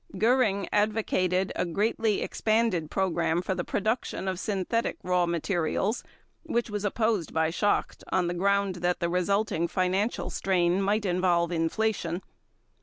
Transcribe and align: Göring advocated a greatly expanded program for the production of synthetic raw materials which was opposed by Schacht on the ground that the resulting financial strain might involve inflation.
Göring 0.15 0.67
advocated 0.73 1.51
a 1.55 1.63
greatly 1.63 2.23
expanded 2.23 2.89
program 2.89 3.43
for 3.43 3.53
the 3.53 3.63
production 3.63 4.27
of 4.27 4.39
synthetic 4.39 4.97
raw 5.03 5.27
materials 5.27 6.03
which 6.41 6.71
was 6.71 6.83
opposed 6.83 7.35
by 7.35 7.51
Schacht 7.51 8.03
on 8.11 8.25
the 8.25 8.33
ground 8.33 8.77
that 8.77 8.99
the 8.99 9.09
resulting 9.09 9.67
financial 9.67 10.31
strain 10.31 10.81
might 10.81 11.05
involve 11.05 11.51
inflation. 11.51 12.23